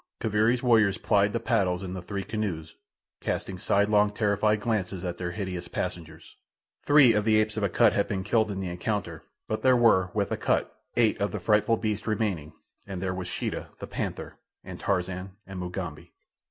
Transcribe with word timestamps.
Kaviri's 0.19 0.63
warriors 0.63 0.97
plied 0.97 1.31
the 1.31 1.39
paddles 1.39 1.83
in 1.83 1.93
the 1.93 2.01
three 2.01 2.23
canoes, 2.23 2.73
casting 3.19 3.59
sidelong, 3.59 4.09
terrified 4.11 4.59
glances 4.59 5.03
at 5.05 5.19
their 5.19 5.29
hideous 5.29 5.67
passengers. 5.67 6.37
Three 6.83 7.13
of 7.13 7.23
the 7.23 7.35
apes 7.39 7.55
of 7.55 7.61
Akut 7.63 7.93
had 7.93 8.07
been 8.07 8.23
killed 8.23 8.49
in 8.49 8.59
the 8.61 8.69
encounter, 8.69 9.21
but 9.47 9.61
there 9.61 9.77
were, 9.77 10.09
with 10.15 10.31
Akut, 10.31 10.73
eight 10.97 11.21
of 11.21 11.31
the 11.31 11.39
frightful 11.39 11.77
beasts 11.77 12.07
remaining, 12.07 12.53
and 12.87 12.99
there 12.99 13.13
was 13.13 13.27
Sheeta, 13.27 13.67
the 13.77 13.85
panther, 13.85 14.39
and 14.63 14.79
Tarzan 14.79 15.33
and 15.45 15.59
Mugambi. 15.59 16.11